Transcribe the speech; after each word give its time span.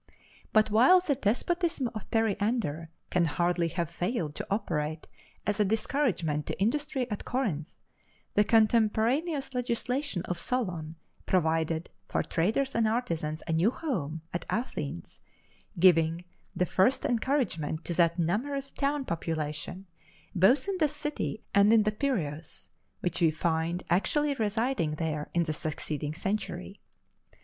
But 0.51 0.71
while 0.71 0.99
the 0.99 1.13
despotism 1.13 1.87
of 1.93 2.09
Periander 2.09 2.89
can 3.11 3.25
hardly 3.25 3.67
have 3.67 3.91
failed 3.91 4.33
to 4.33 4.47
operate 4.49 5.05
as 5.45 5.59
a 5.59 5.63
discouragement 5.63 6.47
to 6.47 6.59
industry 6.59 7.05
at 7.11 7.23
Corinth, 7.23 7.71
the 8.33 8.43
contemporaneous 8.43 9.53
legislation 9.53 10.23
of 10.23 10.39
Solon 10.39 10.95
provided 11.27 11.91
for 12.07 12.23
traders 12.23 12.73
and 12.73 12.87
artisans 12.87 13.43
a 13.45 13.51
new 13.53 13.69
home 13.69 14.23
at 14.33 14.43
Athens, 14.49 15.19
giving 15.77 16.25
the 16.55 16.65
first 16.65 17.05
encouragement 17.05 17.85
to 17.85 17.93
that 17.93 18.17
numerous 18.17 18.71
town 18.71 19.05
population 19.05 19.85
both 20.33 20.67
in 20.67 20.79
the 20.79 20.89
city 20.89 21.43
and 21.53 21.71
in 21.71 21.83
the 21.83 21.91
Piræus, 21.91 22.69
which 23.01 23.21
we 23.21 23.29
find 23.29 23.83
actually 23.87 24.33
residing 24.33 24.95
there 24.95 25.29
in 25.35 25.43
the 25.43 25.53
succeeding 25.53 26.15
century. 26.15 26.79